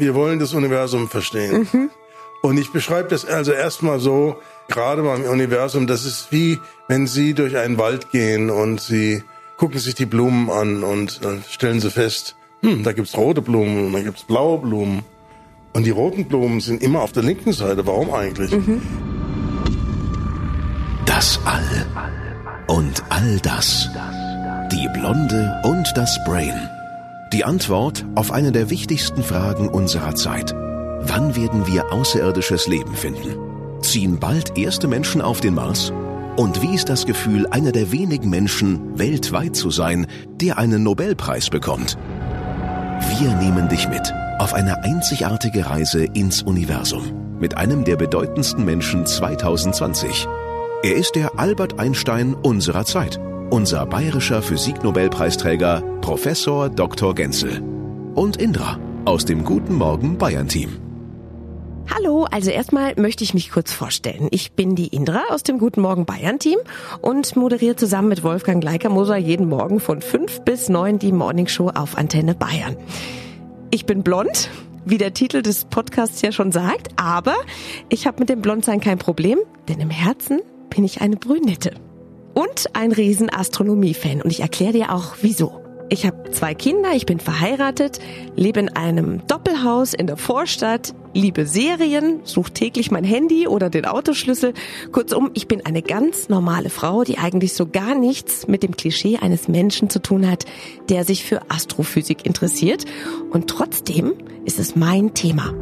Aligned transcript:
Wir 0.00 0.14
wollen 0.14 0.38
das 0.38 0.54
Universum 0.54 1.08
verstehen. 1.08 1.68
Mhm. 1.70 1.90
Und 2.42 2.58
ich 2.58 2.72
beschreibe 2.72 3.08
das 3.08 3.26
also 3.26 3.52
erstmal 3.52 4.00
so, 4.00 4.38
gerade 4.68 5.02
beim 5.02 5.24
Universum, 5.24 5.86
das 5.86 6.06
ist 6.06 6.32
wie, 6.32 6.58
wenn 6.88 7.06
Sie 7.06 7.34
durch 7.34 7.58
einen 7.58 7.76
Wald 7.76 8.10
gehen 8.10 8.48
und 8.48 8.80
Sie 8.80 9.22
gucken 9.58 9.78
sich 9.78 9.94
die 9.94 10.06
Blumen 10.06 10.48
an 10.50 10.82
und 10.82 11.22
dann 11.22 11.44
stellen 11.50 11.80
Sie 11.80 11.90
fest, 11.90 12.34
hm, 12.62 12.82
da 12.82 12.92
gibt's 12.92 13.14
rote 13.14 13.42
Blumen 13.42 13.86
und 13.86 13.92
da 13.92 14.00
gibt's 14.00 14.24
blaue 14.24 14.58
Blumen. 14.58 15.02
Und 15.74 15.84
die 15.84 15.90
roten 15.90 16.24
Blumen 16.24 16.60
sind 16.60 16.82
immer 16.82 17.02
auf 17.02 17.12
der 17.12 17.22
linken 17.22 17.52
Seite. 17.52 17.86
Warum 17.86 18.10
eigentlich? 18.10 18.50
Mhm. 18.52 18.80
Das 21.04 21.38
All 21.44 21.86
und 22.68 23.02
all 23.10 23.38
das. 23.40 23.88
Die 24.72 24.88
Blonde 24.94 25.60
und 25.64 25.86
das 25.94 26.18
Brain. 26.24 26.79
Die 27.32 27.44
Antwort 27.44 28.04
auf 28.16 28.32
eine 28.32 28.50
der 28.50 28.70
wichtigsten 28.70 29.22
Fragen 29.22 29.68
unserer 29.68 30.16
Zeit. 30.16 30.52
Wann 30.52 31.36
werden 31.36 31.68
wir 31.68 31.92
außerirdisches 31.92 32.66
Leben 32.66 32.96
finden? 32.96 33.36
Ziehen 33.82 34.18
bald 34.18 34.58
erste 34.58 34.88
Menschen 34.88 35.20
auf 35.22 35.40
den 35.40 35.54
Mars? 35.54 35.92
Und 36.36 36.60
wie 36.60 36.74
ist 36.74 36.88
das 36.88 37.06
Gefühl, 37.06 37.46
einer 37.46 37.70
der 37.70 37.92
wenigen 37.92 38.30
Menschen 38.30 38.98
weltweit 38.98 39.54
zu 39.54 39.70
sein, 39.70 40.08
der 40.40 40.58
einen 40.58 40.82
Nobelpreis 40.82 41.50
bekommt? 41.50 41.96
Wir 43.20 43.32
nehmen 43.36 43.68
dich 43.68 43.88
mit 43.88 44.12
auf 44.40 44.52
eine 44.52 44.82
einzigartige 44.82 45.66
Reise 45.66 46.04
ins 46.04 46.42
Universum 46.42 47.20
mit 47.38 47.56
einem 47.56 47.84
der 47.84 47.94
bedeutendsten 47.94 48.64
Menschen 48.64 49.06
2020. 49.06 50.26
Er 50.82 50.96
ist 50.96 51.14
der 51.14 51.38
Albert 51.38 51.78
Einstein 51.78 52.34
unserer 52.34 52.84
Zeit, 52.84 53.20
unser 53.50 53.84
bayerischer 53.84 54.42
Physiknobelpreisträger 54.42 55.82
Professor 56.00 56.68
Dr. 56.68 57.14
Genzel 57.16 57.60
und 58.14 58.36
Indra 58.36 58.78
aus 59.04 59.24
dem 59.24 59.44
Guten 59.44 59.74
Morgen 59.74 60.18
Bayern 60.18 60.46
Team. 60.46 60.78
Hallo, 61.92 62.26
also 62.30 62.50
erstmal 62.50 62.94
möchte 62.94 63.24
ich 63.24 63.34
mich 63.34 63.50
kurz 63.50 63.72
vorstellen. 63.72 64.28
Ich 64.30 64.52
bin 64.52 64.76
die 64.76 64.86
Indra 64.86 65.22
aus 65.30 65.42
dem 65.42 65.58
Guten 65.58 65.80
Morgen 65.80 66.06
Bayern 66.06 66.38
Team 66.38 66.58
und 67.02 67.34
moderiere 67.34 67.74
zusammen 67.74 68.08
mit 68.08 68.22
Wolfgang 68.22 68.62
Leikermoser 68.62 69.16
jeden 69.16 69.48
Morgen 69.48 69.80
von 69.80 70.00
fünf 70.00 70.42
bis 70.42 70.68
neun 70.68 71.00
die 71.00 71.12
Morning 71.12 71.48
Show 71.48 71.70
auf 71.70 71.98
Antenne 71.98 72.36
Bayern. 72.36 72.76
Ich 73.72 73.84
bin 73.84 74.04
blond, 74.04 74.48
wie 74.84 74.98
der 74.98 75.12
Titel 75.12 75.42
des 75.42 75.64
Podcasts 75.64 76.22
ja 76.22 76.30
schon 76.30 76.52
sagt, 76.52 76.92
aber 76.94 77.34
ich 77.88 78.06
habe 78.06 78.20
mit 78.20 78.28
dem 78.28 78.42
Blondsein 78.42 78.80
kein 78.80 78.98
Problem, 78.98 79.40
denn 79.68 79.80
im 79.80 79.90
Herzen 79.90 80.40
bin 80.68 80.84
ich 80.84 81.00
eine 81.00 81.16
Brünette. 81.16 81.72
Und 82.34 82.74
ein 82.74 82.92
riesen 82.92 83.32
Astronomie-Fan 83.32 84.22
und 84.22 84.30
ich 84.30 84.40
erkläre 84.40 84.72
dir 84.72 84.94
auch 84.94 85.16
wieso. 85.22 85.60
Ich 85.92 86.06
habe 86.06 86.30
zwei 86.30 86.54
Kinder, 86.54 86.92
ich 86.94 87.04
bin 87.04 87.18
verheiratet, 87.18 87.98
lebe 88.36 88.60
in 88.60 88.68
einem 88.68 89.26
Doppelhaus 89.26 89.92
in 89.92 90.06
der 90.06 90.16
Vorstadt, 90.16 90.94
liebe 91.14 91.46
Serien, 91.46 92.20
suche 92.22 92.52
täglich 92.52 92.92
mein 92.92 93.02
Handy 93.02 93.48
oder 93.48 93.70
den 93.70 93.86
Autoschlüssel. 93.86 94.54
Kurzum, 94.92 95.32
ich 95.34 95.48
bin 95.48 95.66
eine 95.66 95.82
ganz 95.82 96.28
normale 96.28 96.70
Frau, 96.70 97.02
die 97.02 97.18
eigentlich 97.18 97.54
so 97.54 97.66
gar 97.66 97.96
nichts 97.96 98.46
mit 98.46 98.62
dem 98.62 98.76
Klischee 98.76 99.18
eines 99.18 99.48
Menschen 99.48 99.90
zu 99.90 100.00
tun 100.00 100.30
hat, 100.30 100.44
der 100.88 101.04
sich 101.04 101.24
für 101.24 101.42
Astrophysik 101.50 102.24
interessiert. 102.24 102.84
Und 103.32 103.50
trotzdem 103.50 104.12
ist 104.44 104.60
es 104.60 104.76
mein 104.76 105.12
Thema. 105.14 105.52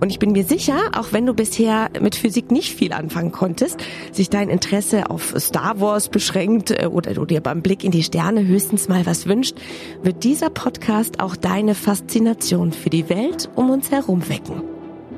Und 0.00 0.10
ich 0.10 0.18
bin 0.18 0.32
mir 0.32 0.44
sicher, 0.44 0.76
auch 0.96 1.12
wenn 1.12 1.26
du 1.26 1.34
bisher 1.34 1.90
mit 2.00 2.14
Physik 2.14 2.50
nicht 2.50 2.74
viel 2.74 2.92
anfangen 2.92 3.32
konntest, 3.32 3.78
sich 4.12 4.28
dein 4.28 4.48
Interesse 4.48 5.10
auf 5.10 5.34
Star 5.38 5.80
Wars 5.80 6.08
beschränkt 6.08 6.70
äh, 6.70 6.86
oder 6.86 7.14
du 7.14 7.24
dir 7.24 7.40
beim 7.40 7.62
Blick 7.62 7.84
in 7.84 7.90
die 7.90 8.02
Sterne 8.02 8.46
höchstens 8.46 8.88
mal 8.88 9.06
was 9.06 9.26
wünscht, 9.26 9.56
wird 10.02 10.24
dieser 10.24 10.50
Podcast 10.50 11.20
auch 11.20 11.36
deine 11.36 11.74
Faszination 11.74 12.72
für 12.72 12.90
die 12.90 13.08
Welt 13.08 13.48
um 13.54 13.70
uns 13.70 13.90
herum 13.90 14.28
wecken. 14.28 14.62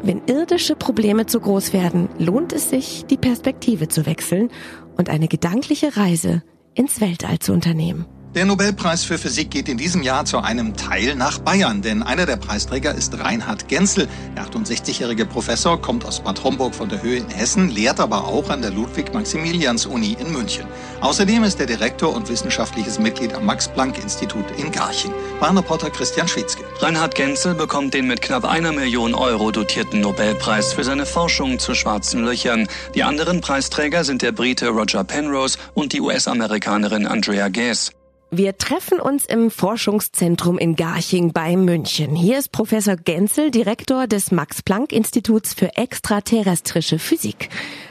Wenn 0.03 0.23
irdische 0.27 0.77
Probleme 0.77 1.27
zu 1.27 1.41
groß 1.41 1.73
werden, 1.73 2.09
lohnt 2.19 2.53
es 2.53 2.71
sich, 2.71 3.05
die 3.11 3.17
Perspektive 3.17 3.89
zu 3.89 4.07
wechseln 4.07 4.49
und 4.97 5.09
eine 5.09 5.27
gedankliche 5.27 5.97
Reise 5.97 6.43
ins 6.75 7.01
Weltall 7.01 7.41
zu 7.41 7.53
unternehmen. 7.53 8.07
Der 8.35 8.45
Nobelpreis 8.45 9.05
für 9.05 9.17
Physik 9.17 9.51
geht 9.51 9.71
in 9.71 9.79
diesem 9.79 10.03
Jahr 10.03 10.27
zu 10.27 10.41
einem 10.41 10.77
Teil 10.77 11.15
nach 11.15 11.39
Bayern, 11.39 11.81
denn 11.81 12.03
einer 12.03 12.27
der 12.27 12.37
Preisträger 12.37 12.95
ist 12.95 13.19
Reinhard 13.19 13.69
Genzel. 13.69 14.07
Der 14.37 14.45
68-jährige 14.45 15.25
Professor 15.25 15.81
kommt 15.81 16.05
aus 16.05 16.21
Bad 16.21 16.45
Homburg 16.45 16.75
von 16.75 16.91
der 16.91 17.03
Höhe 17.03 17.17
in 17.17 17.31
Hessen, 17.31 17.71
lehrt 17.71 17.99
aber 17.99 18.29
auch 18.29 18.51
an 18.51 18.61
der 18.61 18.71
Ludwig-Maximilians-Uni 18.71 20.19
in 20.21 20.31
München. 20.31 20.67
Außerdem 21.01 21.43
ist 21.43 21.59
er 21.59 21.65
Direktor 21.65 22.15
und 22.15 22.29
wissenschaftliches 22.29 22.99
Mitglied 22.99 23.33
am 23.33 23.47
Max-Planck-Institut 23.47 24.45
in 24.59 24.71
Garching. 24.73 25.13
Bahnreporter 25.41 25.89
Christian 25.89 26.29
Schwitzke. 26.29 26.65
Reinhard 26.81 27.15
Genzel 27.15 27.55
bekommt 27.55 27.95
den 27.95 28.07
mit 28.07 28.21
knapp 28.21 28.45
einer 28.45 28.73
Million 28.73 29.15
Euro 29.15 29.51
dotierten 29.53 30.03
Nobelpreis 30.03 30.75
für 30.75 30.85
seine 30.85 31.07
Forschung 31.07 31.59
zu 31.59 31.75
schwarzen 31.75 32.27
Löchern. 32.27 32.69
Die 32.95 33.05
anderen 33.05 33.41
Preisträger 33.41 34.05
sind 34.05 34.21
der 34.21 34.33
Brite 34.33 34.69
Roger 34.69 35.03
Penrose 35.03 35.57
und 35.73 35.95
die 35.95 36.03
US-Amerikanerin 36.03 37.07
Andrea 37.07 37.49
Ghez. 37.49 37.91
Wir 38.31 38.59
treffen 38.59 39.01
uns 39.01 39.25
im 39.25 39.51
Forschungszentrum 39.51 40.59
in 40.59 40.77
Garching 40.77 41.33
bei 41.33 41.57
München. 41.57 42.15
Hier 42.15 42.39
ist 42.39 42.53
Professor 42.53 42.95
Genzel, 42.95 43.51
Direktor 43.51 44.07
des 44.07 44.33
Max-Planck-Instituts 44.33 45.55
für 45.55 45.75
extraterrestrische 45.79 46.99
Physik. 46.99 47.49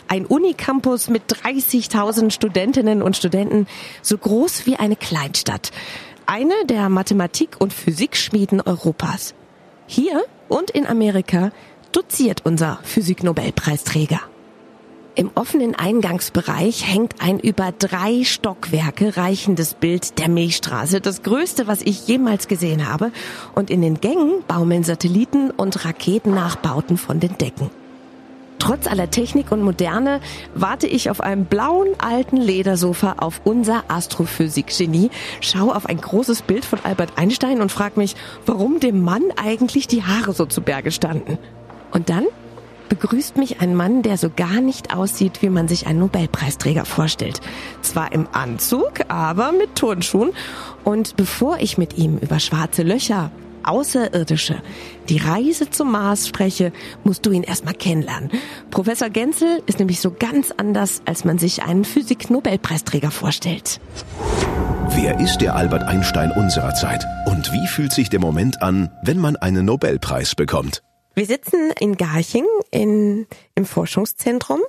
Ein 0.07 0.27
Unicampus 0.27 1.09
mit 1.09 1.23
30.000 1.23 2.29
Studentinnen 2.29 3.01
und 3.01 3.17
Studenten, 3.17 3.65
so 4.03 4.15
groß 4.15 4.67
wie 4.67 4.75
eine 4.75 4.95
Kleinstadt. 4.95 5.71
Eine 6.27 6.53
der 6.65 6.89
Mathematik- 6.89 7.59
und 7.59 7.73
Physikschmieden 7.73 8.61
Europas. 8.61 9.33
Hier 9.87 10.23
und 10.49 10.69
in 10.69 10.85
Amerika 10.85 11.51
doziert 11.91 12.41
unser 12.45 12.77
Physik-Nobelpreisträger. 12.83 14.19
Im 15.17 15.31
offenen 15.33 15.73
Eingangsbereich 15.73 16.85
hängt 16.85 17.23
ein 17.23 17.39
über 17.39 17.71
drei 17.71 18.23
Stockwerke 18.23 19.17
reichendes 19.17 19.73
Bild 19.73 20.19
der 20.19 20.29
Milchstraße, 20.29 21.01
das 21.01 21.23
größte, 21.23 21.65
was 21.65 21.81
ich 21.81 22.07
jemals 22.07 22.47
gesehen 22.47 22.87
habe. 22.87 23.11
Und 23.55 23.71
in 23.71 23.81
den 23.81 23.99
Gängen 23.99 24.43
baumeln 24.47 24.83
Satelliten 24.83 25.49
und 25.49 25.83
Raketennachbauten 25.83 26.97
von 26.97 27.19
den 27.19 27.35
Decken. 27.39 27.71
Trotz 28.59 28.85
aller 28.85 29.09
Technik 29.09 29.51
und 29.51 29.63
Moderne 29.63 30.21
warte 30.53 30.85
ich 30.85 31.09
auf 31.09 31.19
einem 31.19 31.45
blauen 31.45 31.89
alten 31.97 32.37
Ledersofa 32.37 33.15
auf 33.17 33.41
unser 33.43 33.85
Astrophysik-Genie, 33.87 35.09
schaue 35.41 35.75
auf 35.75 35.87
ein 35.87 35.99
großes 35.99 36.43
Bild 36.43 36.63
von 36.63 36.77
Albert 36.83 37.13
Einstein 37.15 37.61
und 37.61 37.71
frage 37.71 37.99
mich, 37.99 38.15
warum 38.45 38.79
dem 38.79 39.01
Mann 39.01 39.23
eigentlich 39.35 39.87
die 39.87 40.03
Haare 40.03 40.33
so 40.33 40.45
zu 40.45 40.61
Berge 40.61 40.91
standen. 40.91 41.39
Und 41.91 42.09
dann 42.11 42.25
begrüßt 42.89 43.37
mich 43.37 43.61
ein 43.61 43.75
Mann, 43.75 44.01
der 44.01 44.17
so 44.17 44.29
gar 44.29 44.61
nicht 44.61 44.95
aussieht, 44.95 45.41
wie 45.41 45.49
man 45.49 45.67
sich 45.67 45.87
einen 45.87 45.99
Nobelpreisträger 45.99 46.85
vorstellt. 46.85 47.41
Zwar 47.81 48.11
im 48.11 48.27
Anzug, 48.31 49.01
aber 49.07 49.51
mit 49.51 49.75
Turnschuhen. 49.75 50.31
Und 50.83 51.15
bevor 51.15 51.57
ich 51.59 51.77
mit 51.77 51.97
ihm 51.97 52.17
über 52.17 52.39
schwarze 52.39 52.83
Löcher, 52.83 53.31
Außerirdische, 53.63 54.61
die 55.09 55.17
Reise 55.17 55.69
zum 55.69 55.91
Mars 55.91 56.27
spreche, 56.27 56.71
musst 57.03 57.25
du 57.25 57.31
ihn 57.31 57.43
erstmal 57.43 57.73
kennenlernen. 57.73 58.31
Professor 58.71 59.09
Genzel 59.09 59.61
ist 59.65 59.79
nämlich 59.79 59.99
so 59.99 60.11
ganz 60.17 60.53
anders, 60.55 61.01
als 61.05 61.25
man 61.25 61.37
sich 61.37 61.63
einen 61.63 61.83
Physik-Nobelpreisträger 61.83 63.11
vorstellt. 63.11 63.81
Wer 64.89 65.19
ist 65.19 65.39
der 65.39 65.55
Albert 65.55 65.83
Einstein 65.83 66.31
unserer 66.31 66.73
Zeit? 66.75 67.03
Und 67.25 67.51
wie 67.51 67.67
fühlt 67.67 67.91
sich 67.91 68.09
der 68.09 68.21
Moment 68.21 68.61
an, 68.61 68.89
wenn 69.03 69.19
man 69.19 69.35
einen 69.35 69.65
Nobelpreis 69.65 70.33
bekommt? 70.33 70.81
Wir 71.17 71.25
sitzen 71.25 71.71
in 71.79 71.97
Garching 71.97 72.45
in, 72.69 73.25
im 73.55 73.65
Forschungszentrum. 73.65 74.61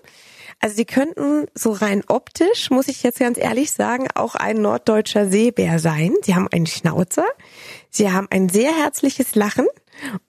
Also 0.61 0.77
Sie 0.77 0.87
könnten 0.87 1.45
so 1.55 1.73
rein 1.73 2.03
optisch, 2.09 2.71
muss 2.71 2.89
ich 2.89 3.03
jetzt 3.03 3.19
ganz 3.19 3.37
ehrlich 3.37 3.71
sagen, 3.71 4.09
auch 4.15 4.35
ein 4.35 4.63
norddeutscher 4.63 5.29
Seebär 5.29 5.79
sein. 5.79 6.15
Sie 6.23 6.35
haben 6.35 6.49
einen 6.51 6.65
Schnauzer, 6.67 7.27
Sie 7.91 8.11
haben 8.11 8.29
ein 8.31 8.49
sehr 8.49 8.75
herzliches 8.75 9.35
Lachen 9.35 9.67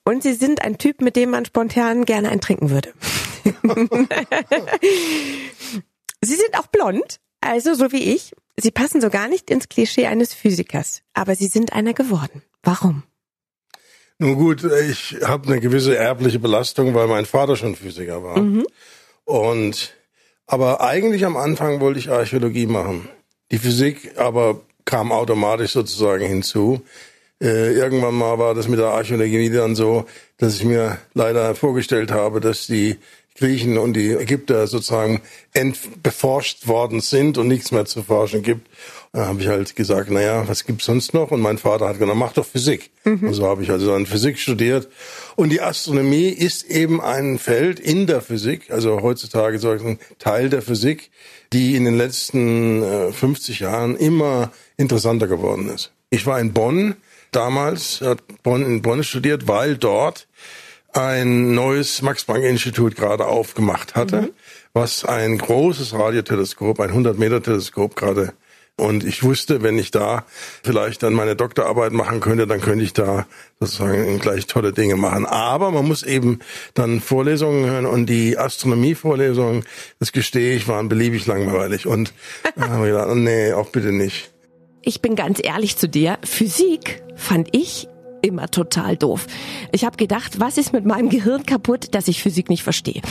und 0.04 0.22
Sie 0.22 0.34
sind 0.34 0.60
ein 0.60 0.76
Typ, 0.76 1.00
mit 1.00 1.16
dem 1.16 1.30
man 1.30 1.46
spontan 1.46 2.04
gerne 2.04 2.28
ein 2.28 2.42
trinken 2.42 2.68
würde. 2.68 2.92
Sie 6.20 6.34
sind 6.34 6.58
auch 6.58 6.66
blond, 6.66 7.18
also 7.40 7.72
so 7.72 7.92
wie 7.92 8.12
ich. 8.12 8.34
Sie 8.58 8.70
passen 8.70 9.00
so 9.00 9.08
gar 9.08 9.28
nicht 9.28 9.50
ins 9.50 9.70
Klischee 9.70 10.06
eines 10.06 10.34
Physikers, 10.34 11.00
aber 11.14 11.34
Sie 11.34 11.46
sind 11.46 11.72
einer 11.72 11.94
geworden. 11.94 12.42
Warum? 12.62 13.04
Nun 14.22 14.34
gut, 14.34 14.64
ich 14.64 15.16
habe 15.24 15.46
eine 15.46 15.60
gewisse 15.60 15.96
erbliche 15.96 16.38
Belastung, 16.38 16.92
weil 16.92 17.06
mein 17.06 17.24
Vater 17.24 17.56
schon 17.56 17.74
Physiker 17.74 18.22
war. 18.22 18.38
Mhm. 18.38 18.66
Und 19.24 19.94
aber 20.46 20.82
eigentlich 20.82 21.24
am 21.24 21.38
Anfang 21.38 21.80
wollte 21.80 22.00
ich 22.00 22.10
Archäologie 22.10 22.66
machen. 22.66 23.08
Die 23.50 23.56
Physik 23.56 24.18
aber 24.18 24.60
kam 24.84 25.10
automatisch 25.10 25.72
sozusagen 25.72 26.26
hinzu. 26.26 26.82
Äh, 27.42 27.72
irgendwann 27.72 28.14
mal 28.14 28.38
war 28.38 28.54
das 28.54 28.68
mit 28.68 28.78
der 28.78 28.88
Archäologie 28.88 29.48
dann 29.48 29.74
so, 29.74 30.04
dass 30.36 30.56
ich 30.56 30.66
mir 30.66 30.98
leider 31.14 31.54
vorgestellt 31.54 32.10
habe, 32.10 32.40
dass 32.40 32.66
die 32.66 32.98
Griechen 33.38 33.78
und 33.78 33.94
die 33.94 34.10
Ägypter 34.10 34.66
sozusagen 34.66 35.22
entbeforscht 35.54 36.66
worden 36.66 37.00
sind 37.00 37.38
und 37.38 37.48
nichts 37.48 37.72
mehr 37.72 37.86
zu 37.86 38.02
forschen 38.02 38.42
gibt. 38.42 38.68
Da 39.12 39.26
habe 39.26 39.40
ich 39.40 39.48
halt 39.48 39.74
gesagt, 39.74 40.08
naja, 40.10 40.46
was 40.46 40.64
gibt's 40.64 40.84
sonst 40.84 41.14
noch? 41.14 41.32
Und 41.32 41.40
mein 41.40 41.58
Vater 41.58 41.88
hat 41.88 41.98
gesagt, 41.98 42.16
mach 42.16 42.32
doch 42.32 42.46
Physik. 42.46 42.90
Mhm. 43.04 43.28
Und 43.28 43.34
so 43.34 43.46
habe 43.46 43.64
ich 43.64 43.70
also 43.70 43.90
dann 43.90 44.06
Physik 44.06 44.38
studiert. 44.38 44.88
Und 45.34 45.50
die 45.50 45.60
Astronomie 45.60 46.28
ist 46.28 46.62
eben 46.70 47.00
ein 47.00 47.40
Feld 47.40 47.80
in 47.80 48.06
der 48.06 48.20
Physik, 48.20 48.70
also 48.70 49.02
heutzutage 49.02 49.58
so 49.58 49.70
ein 49.70 49.98
Teil 50.20 50.48
der 50.48 50.62
Physik, 50.62 51.10
die 51.52 51.74
in 51.74 51.84
den 51.84 51.96
letzten 51.96 52.84
äh, 52.84 53.12
50 53.12 53.58
Jahren 53.58 53.96
immer 53.96 54.52
interessanter 54.76 55.26
geworden 55.26 55.68
ist. 55.68 55.92
Ich 56.10 56.24
war 56.26 56.38
in 56.38 56.52
Bonn 56.52 56.94
damals, 57.32 58.00
hat 58.02 58.22
Bonn 58.44 58.64
in 58.64 58.80
Bonn 58.80 59.02
studiert, 59.02 59.48
weil 59.48 59.76
dort 59.76 60.28
ein 60.92 61.54
neues 61.54 62.02
Max-Planck-Institut 62.02 62.94
gerade 62.94 63.26
aufgemacht 63.26 63.96
hatte, 63.96 64.22
mhm. 64.22 64.30
was 64.72 65.04
ein 65.04 65.36
großes 65.38 65.94
Radioteleskop, 65.94 66.78
ein 66.78 66.90
100-Meter-Teleskop 66.90 67.96
gerade 67.96 68.34
und 68.80 69.04
ich 69.04 69.22
wusste, 69.22 69.62
wenn 69.62 69.78
ich 69.78 69.90
da 69.90 70.24
vielleicht 70.62 71.02
dann 71.02 71.12
meine 71.12 71.36
Doktorarbeit 71.36 71.92
machen 71.92 72.20
könnte, 72.20 72.46
dann 72.46 72.60
könnte 72.60 72.84
ich 72.84 72.92
da 72.92 73.26
sozusagen 73.60 74.18
gleich 74.18 74.46
tolle 74.46 74.72
Dinge 74.72 74.96
machen. 74.96 75.26
Aber 75.26 75.70
man 75.70 75.86
muss 75.86 76.02
eben 76.02 76.40
dann 76.74 77.00
Vorlesungen 77.00 77.66
hören 77.66 77.86
und 77.86 78.06
die 78.06 78.38
Astronomie-Vorlesungen, 78.38 79.64
das 79.98 80.12
gestehe 80.12 80.56
ich, 80.56 80.66
waren 80.66 80.88
beliebig 80.88 81.26
langweilig. 81.26 81.86
Und 81.86 82.12
da 82.56 82.68
habe 82.68 82.86
ich 82.88 82.92
gedacht, 82.92 83.14
nee, 83.14 83.52
auch 83.52 83.68
bitte 83.68 83.92
nicht. 83.92 84.32
Ich 84.82 85.02
bin 85.02 85.14
ganz 85.14 85.40
ehrlich 85.42 85.76
zu 85.76 85.88
dir, 85.88 86.18
Physik 86.24 87.02
fand 87.14 87.48
ich 87.52 87.86
immer 88.22 88.50
total 88.50 88.96
doof. 88.96 89.26
Ich 89.72 89.84
habe 89.84 89.96
gedacht, 89.96 90.40
was 90.40 90.58
ist 90.58 90.72
mit 90.72 90.84
meinem 90.84 91.08
Gehirn 91.08 91.44
kaputt, 91.44 91.94
dass 91.94 92.08
ich 92.08 92.22
Physik 92.22 92.48
nicht 92.48 92.62
verstehe? 92.62 93.02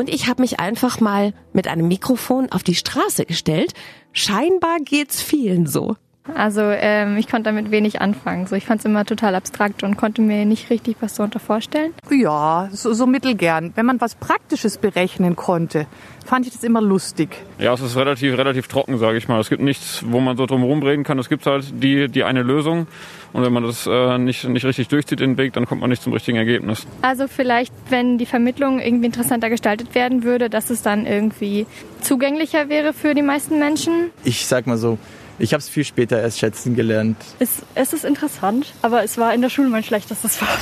Und 0.00 0.08
ich 0.08 0.28
habe 0.28 0.40
mich 0.40 0.58
einfach 0.58 1.00
mal 1.00 1.34
mit 1.52 1.68
einem 1.68 1.86
Mikrofon 1.86 2.50
auf 2.50 2.62
die 2.62 2.74
Straße 2.74 3.26
gestellt. 3.26 3.74
Scheinbar 4.14 4.78
geht's 4.78 5.20
vielen 5.20 5.66
so. 5.66 5.94
Also 6.34 6.62
ähm, 6.62 7.16
ich 7.16 7.28
konnte 7.28 7.44
damit 7.44 7.70
wenig 7.70 8.00
anfangen. 8.00 8.46
So, 8.46 8.56
ich 8.56 8.66
fand 8.66 8.80
es 8.80 8.84
immer 8.84 9.04
total 9.04 9.34
abstrakt 9.34 9.82
und 9.82 9.96
konnte 9.96 10.22
mir 10.22 10.44
nicht 10.44 10.70
richtig 10.70 10.96
was 11.00 11.14
darunter 11.14 11.40
vorstellen. 11.40 11.92
Ja, 12.10 12.68
so, 12.72 12.92
so 12.92 13.06
mittelgern. 13.06 13.72
Wenn 13.74 13.86
man 13.86 14.00
was 14.00 14.14
Praktisches 14.14 14.78
berechnen 14.78 15.36
konnte, 15.36 15.86
fand 16.24 16.46
ich 16.46 16.52
das 16.52 16.62
immer 16.62 16.80
lustig. 16.80 17.30
Ja, 17.58 17.72
es 17.74 17.80
ist 17.80 17.96
relativ, 17.96 18.36
relativ 18.36 18.68
trocken, 18.68 18.98
sage 18.98 19.18
ich 19.18 19.28
mal. 19.28 19.40
Es 19.40 19.48
gibt 19.48 19.62
nichts, 19.62 20.04
wo 20.06 20.20
man 20.20 20.36
so 20.36 20.46
drum 20.46 20.62
rumreden 20.62 21.04
kann. 21.04 21.18
Es 21.18 21.28
gibt 21.28 21.46
halt 21.46 21.82
die, 21.82 22.08
die 22.08 22.24
eine 22.24 22.42
Lösung. 22.42 22.86
Und 23.32 23.44
wenn 23.44 23.52
man 23.52 23.62
das 23.62 23.86
äh, 23.86 24.18
nicht, 24.18 24.48
nicht 24.48 24.64
richtig 24.64 24.88
durchzieht, 24.88 25.20
den 25.20 25.36
Weg, 25.38 25.52
dann 25.52 25.66
kommt 25.66 25.80
man 25.80 25.90
nicht 25.90 26.02
zum 26.02 26.12
richtigen 26.12 26.36
Ergebnis. 26.36 26.86
Also 27.02 27.28
vielleicht, 27.28 27.72
wenn 27.88 28.18
die 28.18 28.26
Vermittlung 28.26 28.80
irgendwie 28.80 29.06
interessanter 29.06 29.50
gestaltet 29.50 29.94
werden 29.94 30.24
würde, 30.24 30.50
dass 30.50 30.70
es 30.70 30.82
dann 30.82 31.06
irgendwie 31.06 31.66
zugänglicher 32.00 32.68
wäre 32.68 32.92
für 32.92 33.14
die 33.14 33.22
meisten 33.22 33.58
Menschen. 33.58 34.10
Ich 34.24 34.46
sag 34.46 34.66
mal 34.66 34.76
so, 34.76 34.98
ich 35.40 35.52
habe 35.52 35.60
es 35.60 35.68
viel 35.68 35.84
später 35.84 36.20
erst 36.20 36.38
schätzen 36.38 36.74
gelernt. 36.74 37.16
Es, 37.38 37.62
es 37.74 37.92
ist 37.92 38.04
interessant, 38.04 38.72
aber 38.82 39.02
es 39.02 39.18
war 39.18 39.34
in 39.34 39.40
der 39.40 39.48
Schule 39.48 39.68
mein 39.68 39.82
schlechtestes 39.82 40.36
Fach. 40.36 40.58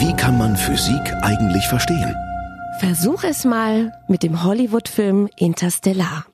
Wie 0.00 0.14
kann 0.14 0.38
man 0.38 0.56
Physik 0.56 1.12
eigentlich 1.22 1.66
verstehen? 1.68 2.14
Versuch 2.80 3.24
es 3.24 3.44
mal 3.44 3.92
mit 4.08 4.22
dem 4.22 4.42
Hollywood-Film 4.42 5.28
Interstellar. 5.36 6.26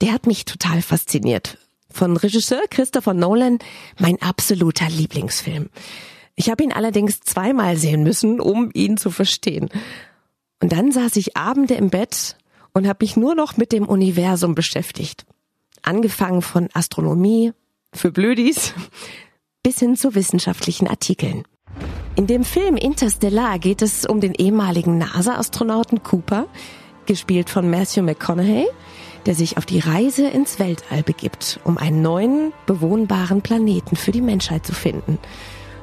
Der 0.00 0.12
hat 0.12 0.26
mich 0.26 0.44
total 0.44 0.82
fasziniert. 0.82 1.58
Von 1.90 2.16
Regisseur 2.16 2.62
Christopher 2.70 3.14
Nolan 3.14 3.58
mein 3.98 4.20
absoluter 4.22 4.88
Lieblingsfilm. 4.88 5.68
Ich 6.34 6.50
habe 6.50 6.62
ihn 6.62 6.72
allerdings 6.72 7.20
zweimal 7.20 7.76
sehen 7.76 8.02
müssen, 8.02 8.40
um 8.40 8.70
ihn 8.72 8.96
zu 8.96 9.10
verstehen. 9.10 9.68
Und 10.62 10.72
dann 10.72 10.92
saß 10.92 11.16
ich 11.16 11.36
Abende 11.36 11.74
im 11.74 11.90
Bett 11.90 12.36
und 12.72 12.86
habe 12.86 13.04
mich 13.04 13.16
nur 13.16 13.34
noch 13.34 13.56
mit 13.56 13.72
dem 13.72 13.86
Universum 13.86 14.54
beschäftigt 14.54 15.26
angefangen 15.82 16.42
von 16.42 16.68
Astronomie 16.72 17.52
für 17.94 18.10
Blödis 18.10 18.74
bis 19.62 19.78
hin 19.78 19.96
zu 19.96 20.14
wissenschaftlichen 20.14 20.88
Artikeln. 20.88 21.44
In 22.16 22.26
dem 22.26 22.44
Film 22.44 22.76
Interstellar 22.76 23.58
geht 23.58 23.82
es 23.82 24.04
um 24.04 24.20
den 24.20 24.34
ehemaligen 24.34 24.98
NASA-Astronauten 24.98 26.02
Cooper, 26.02 26.46
gespielt 27.06 27.50
von 27.50 27.70
Matthew 27.70 28.02
McConaughey, 28.02 28.66
der 29.26 29.34
sich 29.34 29.56
auf 29.58 29.66
die 29.66 29.78
Reise 29.78 30.28
ins 30.28 30.58
Weltall 30.58 31.02
begibt, 31.02 31.60
um 31.64 31.78
einen 31.78 32.02
neuen, 32.02 32.52
bewohnbaren 32.66 33.42
Planeten 33.42 33.96
für 33.96 34.12
die 34.12 34.22
Menschheit 34.22 34.66
zu 34.66 34.72
finden, 34.72 35.18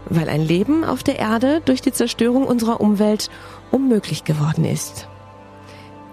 weil 0.10 0.30
ein 0.30 0.42
Leben 0.42 0.84
auf 0.84 1.04
der 1.04 1.20
Erde 1.20 1.62
durch 1.64 1.82
die 1.82 1.92
Zerstörung 1.92 2.46
unserer 2.46 2.82
Umwelt 2.82 3.30
unmöglich 3.72 4.24
geworden 4.24 4.66
ist. 4.66 5.08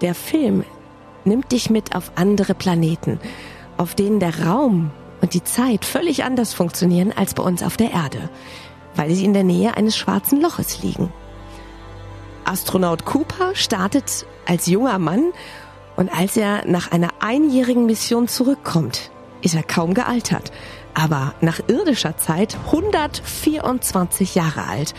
Der 0.01 0.13
Film 0.13 0.63
nimmt 1.23 1.51
dich 1.51 1.69
mit 1.69 1.95
auf 1.95 2.11
andere 2.15 2.53
Planeten 2.53 3.19
auf 3.77 3.95
denen 3.95 4.19
der 4.19 4.45
Raum 4.45 4.91
und 5.21 5.33
die 5.33 5.43
Zeit 5.43 5.85
völlig 5.85 6.23
anders 6.23 6.53
funktionieren 6.53 7.13
als 7.15 7.33
bei 7.33 7.43
uns 7.43 7.63
auf 7.63 7.77
der 7.77 7.91
Erde, 7.91 8.29
weil 8.95 9.13
sie 9.13 9.25
in 9.25 9.33
der 9.33 9.43
Nähe 9.43 9.75
eines 9.75 9.97
schwarzen 9.97 10.41
Loches 10.41 10.81
liegen. 10.83 11.11
Astronaut 12.45 13.05
Cooper 13.05 13.55
startet 13.55 14.25
als 14.45 14.67
junger 14.67 14.99
Mann 14.99 15.31
und 15.95 16.15
als 16.15 16.37
er 16.37 16.65
nach 16.67 16.91
einer 16.91 17.09
einjährigen 17.19 17.85
Mission 17.85 18.27
zurückkommt, 18.27 19.09
ist 19.41 19.55
er 19.55 19.63
kaum 19.63 19.93
gealtert, 19.93 20.51
aber 20.93 21.33
nach 21.41 21.59
irdischer 21.67 22.17
Zeit 22.17 22.57
124 22.67 24.35
Jahre 24.35 24.67
alt 24.67 24.93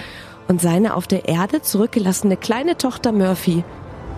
und 0.49 0.61
seine 0.61 0.95
auf 0.95 1.07
der 1.07 1.29
Erde 1.29 1.63
zurückgelassene 1.63 2.37
kleine 2.37 2.77
Tochter 2.77 3.13
Murphy 3.13 3.65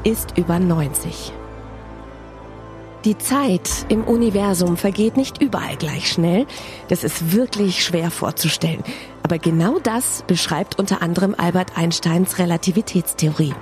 ist 0.05 0.37
über 0.39 0.59
90. 0.59 1.33
Die 3.05 3.17
Zeit 3.17 3.71
im 3.89 4.03
Universum 4.03 4.77
vergeht 4.77 5.17
nicht 5.17 5.41
überall 5.41 5.77
gleich 5.77 6.11
schnell. 6.11 6.47
Das 6.89 7.05
ist 7.05 7.33
wirklich 7.33 7.85
schwer 7.85 8.11
vorzustellen. 8.11 8.83
Aber 9.23 9.39
genau 9.39 9.79
das 9.79 10.25
beschreibt 10.27 10.81
unter 10.81 11.01
anderem 11.01 11.35
Albert 11.39 11.77
Einsteins 11.77 12.39
Relativitätstheorie. 12.39 13.55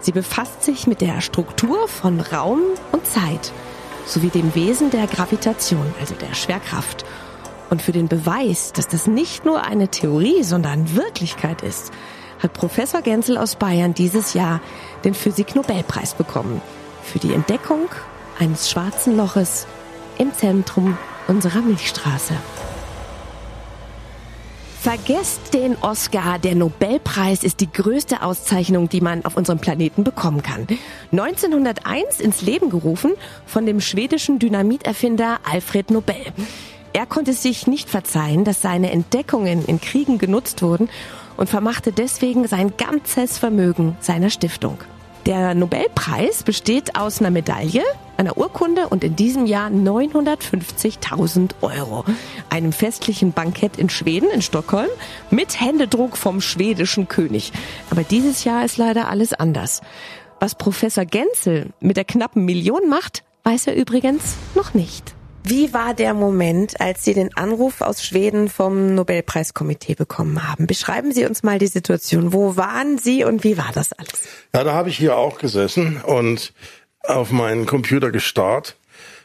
Sie 0.00 0.12
befasst 0.12 0.62
sich 0.62 0.86
mit 0.86 1.02
der 1.02 1.20
Struktur 1.20 1.88
von 1.88 2.20
Raum 2.20 2.60
und 2.92 3.06
Zeit 3.06 3.52
sowie 4.06 4.30
dem 4.30 4.54
Wesen 4.54 4.90
der 4.90 5.06
Gravitation, 5.06 5.94
also 6.00 6.14
der 6.14 6.34
Schwerkraft. 6.34 7.04
Und 7.68 7.82
für 7.82 7.92
den 7.92 8.08
Beweis, 8.08 8.72
dass 8.72 8.88
das 8.88 9.06
nicht 9.06 9.44
nur 9.44 9.62
eine 9.62 9.88
Theorie, 9.88 10.42
sondern 10.42 10.96
Wirklichkeit 10.96 11.60
ist, 11.62 11.92
hat 12.42 12.54
Professor 12.54 13.02
Genzel 13.02 13.36
aus 13.36 13.56
Bayern 13.56 13.92
dieses 13.92 14.32
Jahr 14.32 14.60
den 15.04 15.12
Physik-Nobelpreis 15.12 16.14
bekommen. 16.14 16.62
Für 17.02 17.18
die 17.18 17.34
Entdeckung 17.34 17.88
eines 18.40 18.70
schwarzen 18.70 19.16
Loches 19.16 19.66
im 20.18 20.32
Zentrum 20.32 20.96
unserer 21.28 21.60
Milchstraße. 21.60 22.34
Vergesst 24.80 25.52
den 25.52 25.76
Oscar. 25.82 26.38
Der 26.38 26.54
Nobelpreis 26.54 27.44
ist 27.44 27.60
die 27.60 27.70
größte 27.70 28.22
Auszeichnung, 28.22 28.88
die 28.88 29.02
man 29.02 29.26
auf 29.26 29.36
unserem 29.36 29.58
Planeten 29.58 30.04
bekommen 30.04 30.42
kann. 30.42 30.66
1901 31.12 32.18
ins 32.18 32.40
Leben 32.40 32.70
gerufen 32.70 33.12
von 33.44 33.66
dem 33.66 33.82
schwedischen 33.82 34.38
Dynamiterfinder 34.38 35.40
Alfred 35.44 35.90
Nobel. 35.90 36.16
Er 36.94 37.04
konnte 37.04 37.34
sich 37.34 37.66
nicht 37.66 37.90
verzeihen, 37.90 38.44
dass 38.44 38.62
seine 38.62 38.90
Entdeckungen 38.90 39.66
in 39.66 39.82
Kriegen 39.82 40.16
genutzt 40.16 40.62
wurden 40.62 40.88
und 41.36 41.50
vermachte 41.50 41.92
deswegen 41.92 42.48
sein 42.48 42.72
ganzes 42.78 43.36
Vermögen 43.36 43.98
seiner 44.00 44.30
Stiftung. 44.30 44.78
Der 45.26 45.54
Nobelpreis 45.54 46.42
besteht 46.42 46.98
aus 46.98 47.20
einer 47.20 47.30
Medaille, 47.30 47.82
einer 48.20 48.36
Urkunde 48.36 48.88
und 48.88 49.02
in 49.02 49.16
diesem 49.16 49.46
Jahr 49.46 49.70
950.000 49.70 51.52
Euro. 51.62 52.04
Einem 52.50 52.72
festlichen 52.72 53.32
Bankett 53.32 53.78
in 53.78 53.88
Schweden, 53.88 54.28
in 54.30 54.42
Stockholm, 54.42 54.90
mit 55.30 55.58
Händedruck 55.58 56.18
vom 56.18 56.40
schwedischen 56.40 57.08
König. 57.08 57.50
Aber 57.90 58.04
dieses 58.04 58.44
Jahr 58.44 58.64
ist 58.64 58.76
leider 58.76 59.08
alles 59.08 59.32
anders. 59.32 59.80
Was 60.38 60.54
Professor 60.54 61.06
Genzel 61.06 61.70
mit 61.80 61.96
der 61.96 62.04
knappen 62.04 62.44
Million 62.44 62.88
macht, 62.88 63.24
weiß 63.44 63.68
er 63.68 63.74
übrigens 63.74 64.36
noch 64.54 64.74
nicht. 64.74 65.14
Wie 65.42 65.72
war 65.72 65.94
der 65.94 66.12
Moment, 66.12 66.80
als 66.80 67.02
Sie 67.04 67.14
den 67.14 67.34
Anruf 67.34 67.80
aus 67.80 68.04
Schweden 68.04 68.50
vom 68.50 68.94
Nobelpreiskomitee 68.94 69.94
bekommen 69.94 70.46
haben? 70.46 70.66
Beschreiben 70.66 71.12
Sie 71.12 71.24
uns 71.24 71.42
mal 71.42 71.58
die 71.58 71.66
Situation. 71.66 72.34
Wo 72.34 72.58
waren 72.58 72.98
Sie 72.98 73.24
und 73.24 73.42
wie 73.42 73.56
war 73.56 73.70
das 73.72 73.94
alles? 73.94 74.22
Ja, 74.54 74.64
da 74.64 74.74
habe 74.74 74.90
ich 74.90 74.98
hier 74.98 75.16
auch 75.16 75.38
gesessen 75.38 76.02
und 76.04 76.52
auf 77.10 77.30
meinen 77.30 77.66
Computer 77.66 78.10
gestarrt. 78.10 78.76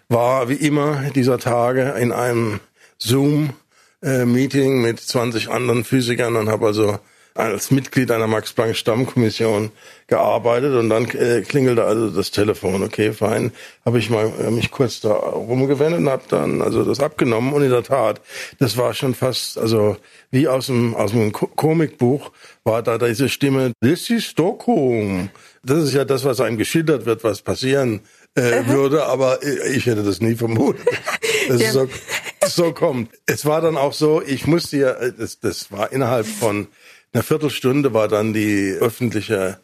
War 0.08 0.50
wie 0.50 0.56
immer 0.56 1.10
dieser 1.15 1.39
Tage 1.39 1.96
in 2.00 2.12
einem 2.12 2.60
Zoom-Meeting 3.00 4.82
mit 4.82 5.00
20 5.00 5.50
anderen 5.50 5.84
Physikern 5.84 6.36
und 6.36 6.50
habe 6.50 6.68
also 6.68 7.00
als 7.36 7.70
Mitglied 7.70 8.12
einer 8.12 8.27
Max-Planck-Stammkommission 8.27 9.72
gearbeitet 10.08 10.74
und 10.74 10.89
dann 10.89 11.06
äh, 11.10 11.42
klingelte 11.42 11.84
also 11.84 12.10
das 12.10 12.32
Telefon. 12.32 12.82
Okay, 12.82 13.12
fein. 13.12 13.51
Habe 13.86 14.00
ich 14.00 14.10
mal 14.10 14.32
äh, 14.39 14.51
mich 14.51 14.72
kurz 14.72 15.01
da 15.01 15.12
rumgewendet 15.12 16.00
und 16.00 16.10
habe 16.10 16.24
dann 16.30 16.62
also 16.62 16.86
das 16.86 17.01
abgenommen 17.01 17.51
und 17.51 17.62
in 17.62 17.72
der 17.72 17.84
Tat, 17.84 18.22
das 18.60 18.77
war 18.77 18.94
schon 18.94 19.15
fast 19.15 19.58
also 19.58 19.98
wie 20.32 20.48
aus 20.48 20.68
dem 20.68 20.96
aus 20.96 21.12
dem 21.12 21.34
Komikbuch 21.34 22.32
war 22.63 22.82
da 22.82 22.98
diese 22.98 23.27
Stimme. 23.27 23.74
This 23.82 24.10
is 24.10 24.24
Stockholm. 24.24 25.30
Das 25.66 25.84
ist 25.84 25.94
ja 25.94 26.06
das, 26.06 26.24
was 26.24 26.40
einem 26.42 26.58
geschildert 26.58 27.06
wird, 27.06 27.24
was 27.24 27.42
passieren 27.42 28.02
äh, 28.36 28.68
würde, 28.68 29.06
aber 29.06 29.40
ich 29.44 29.86
hätte 29.86 30.04
das 30.04 30.22
nie 30.22 30.36
vermutet, 30.36 30.86
dass 31.48 31.62
ja. 31.62 31.68
es 31.68 31.74
so, 31.74 31.88
so 32.48 32.72
kommt. 32.74 33.10
Es 33.26 33.46
war 33.46 33.62
dann 33.62 33.78
auch 33.78 33.94
so, 33.94 34.22
ich 34.22 34.46
musste 34.46 34.78
ja, 34.78 35.10
das, 35.10 35.40
das 35.40 35.72
war 35.72 35.92
innerhalb 35.92 36.28
von 36.28 36.68
einer 37.14 37.24
Viertelstunde 37.24 37.94
war 37.94 38.08
dann 38.08 38.34
die 38.34 38.76
öffentliche 38.80 39.60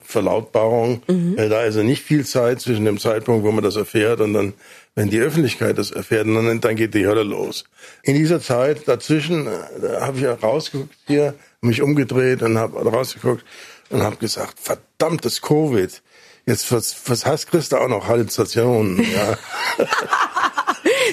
Verlautbarung. 0.00 1.02
Mhm. 1.06 1.36
Da 1.36 1.44
ist 1.44 1.52
also 1.52 1.82
nicht 1.82 2.02
viel 2.02 2.24
Zeit 2.24 2.60
zwischen 2.60 2.84
dem 2.84 2.98
Zeitpunkt, 2.98 3.44
wo 3.44 3.52
man 3.52 3.62
das 3.62 3.76
erfährt 3.76 4.20
und 4.20 4.32
dann, 4.32 4.54
wenn 4.94 5.10
die 5.10 5.20
Öffentlichkeit 5.20 5.78
das 5.78 5.90
erfährt, 5.90 6.26
dann, 6.26 6.60
dann 6.60 6.76
geht 6.76 6.94
die 6.94 7.06
Hölle 7.06 7.22
los. 7.22 7.64
In 8.02 8.14
dieser 8.14 8.40
Zeit 8.40 8.88
dazwischen 8.88 9.46
da 9.80 10.06
habe 10.06 10.16
ich 10.16 10.24
ja 10.24 10.34
rausgeguckt 10.34 10.94
hier, 11.06 11.34
mich 11.60 11.82
umgedreht 11.82 12.42
und 12.42 12.58
habe 12.58 12.80
rausgeguckt 12.80 13.44
und 13.90 14.02
habe 14.02 14.16
gesagt, 14.16 14.58
verdammtes 14.60 15.40
Covid. 15.42 16.02
Jetzt 16.46 16.72
was, 16.72 16.96
was 17.06 17.26
heißt 17.26 17.50
Christa 17.50 17.78
auch 17.78 17.88
noch 17.88 18.06
Halluzinationen? 18.08 19.04
Ja. 19.14 19.38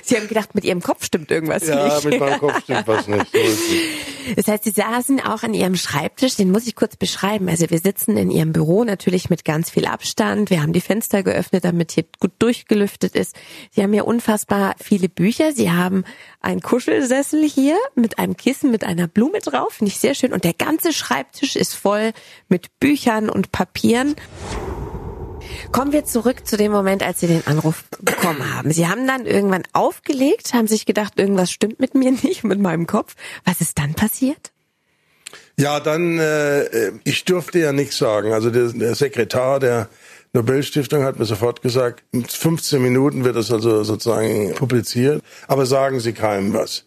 Sie 0.03 0.15
haben 0.15 0.27
gedacht, 0.27 0.55
mit 0.55 0.63
Ihrem 0.63 0.81
Kopf 0.81 1.05
stimmt 1.05 1.31
irgendwas 1.31 1.67
ja, 1.67 1.83
nicht. 1.85 2.03
Ja, 2.03 2.09
mit 2.09 2.19
meinem 2.19 2.39
Kopf 2.39 2.61
stimmt 2.63 2.87
was 2.87 3.07
nicht. 3.07 3.25
So 3.31 3.39
das 4.35 4.47
heißt, 4.47 4.63
Sie 4.63 4.71
saßen 4.71 5.19
auch 5.21 5.43
an 5.43 5.53
Ihrem 5.53 5.75
Schreibtisch, 5.75 6.35
den 6.35 6.51
muss 6.51 6.67
ich 6.67 6.75
kurz 6.75 6.95
beschreiben. 6.95 7.49
Also 7.49 7.69
wir 7.69 7.79
sitzen 7.79 8.17
in 8.17 8.31
Ihrem 8.31 8.53
Büro 8.53 8.83
natürlich 8.83 9.29
mit 9.29 9.45
ganz 9.45 9.69
viel 9.69 9.85
Abstand. 9.85 10.49
Wir 10.49 10.61
haben 10.61 10.73
die 10.73 10.81
Fenster 10.81 11.23
geöffnet, 11.23 11.65
damit 11.65 11.91
hier 11.91 12.05
gut 12.19 12.31
durchgelüftet 12.39 13.15
ist. 13.15 13.35
Sie 13.71 13.83
haben 13.83 13.93
hier 13.93 14.05
unfassbar 14.05 14.75
viele 14.81 15.09
Bücher. 15.09 15.51
Sie 15.51 15.71
haben 15.71 16.03
einen 16.41 16.61
Kuschelsessel 16.61 17.47
hier 17.47 17.77
mit 17.95 18.19
einem 18.19 18.37
Kissen 18.37 18.71
mit 18.71 18.83
einer 18.83 19.07
Blume 19.07 19.39
drauf. 19.39 19.81
Nicht 19.81 19.99
sehr 19.99 20.15
schön. 20.15 20.33
Und 20.33 20.43
der 20.43 20.53
ganze 20.53 20.93
Schreibtisch 20.93 21.55
ist 21.55 21.73
voll 21.73 22.13
mit 22.49 22.79
Büchern 22.79 23.29
und 23.29 23.51
Papieren. 23.51 24.15
Kommen 25.71 25.91
wir 25.91 26.05
zurück 26.05 26.47
zu 26.47 26.57
dem 26.57 26.71
Moment, 26.71 27.03
als 27.03 27.19
Sie 27.19 27.27
den 27.27 27.45
Anruf 27.47 27.83
bekommen 28.01 28.55
haben. 28.55 28.71
Sie 28.71 28.87
haben 28.87 29.07
dann 29.07 29.25
irgendwann 29.25 29.63
aufgelegt, 29.73 30.53
haben 30.53 30.67
sich 30.67 30.85
gedacht, 30.85 31.19
irgendwas 31.19 31.51
stimmt 31.51 31.79
mit 31.79 31.95
mir 31.95 32.11
nicht, 32.11 32.43
mit 32.43 32.59
meinem 32.59 32.87
Kopf. 32.87 33.15
Was 33.43 33.61
ist 33.61 33.77
dann 33.77 33.93
passiert? 33.93 34.51
Ja, 35.57 35.79
dann, 35.79 36.19
äh, 36.19 36.91
ich 37.03 37.23
durfte 37.25 37.59
ja 37.59 37.71
nichts 37.71 37.97
sagen. 37.97 38.33
Also 38.33 38.49
der, 38.49 38.69
der 38.69 38.95
Sekretar 38.95 39.59
der 39.59 39.89
Nobelstiftung 40.33 41.03
hat 41.03 41.17
mir 41.17 41.25
sofort 41.25 41.61
gesagt, 41.61 42.03
in 42.11 42.25
15 42.25 42.81
Minuten 42.81 43.23
wird 43.23 43.37
es 43.37 43.51
also 43.51 43.83
sozusagen 43.83 44.53
publiziert, 44.53 45.23
aber 45.47 45.65
sagen 45.65 46.01
Sie 46.01 46.11
keinem 46.11 46.53
was. 46.53 46.85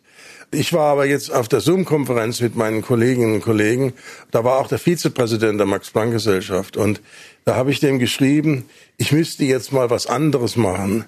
Ich 0.50 0.72
war 0.72 0.92
aber 0.92 1.04
jetzt 1.04 1.30
auf 1.30 1.46
der 1.48 1.60
Zoom-Konferenz 1.60 2.40
mit 2.40 2.56
meinen 2.56 2.80
Kolleginnen 2.80 3.34
und 3.34 3.42
Kollegen. 3.42 3.92
Da 4.30 4.44
war 4.44 4.58
auch 4.58 4.68
der 4.68 4.78
Vizepräsident 4.78 5.58
der 5.60 5.66
Max-Planck-Gesellschaft. 5.66 6.78
Und 6.78 7.02
da 7.44 7.54
habe 7.54 7.70
ich 7.70 7.80
dem 7.80 7.98
geschrieben, 7.98 8.64
ich 8.96 9.12
müsste 9.12 9.44
jetzt 9.44 9.72
mal 9.72 9.90
was 9.90 10.06
anderes 10.06 10.56
machen. 10.56 11.04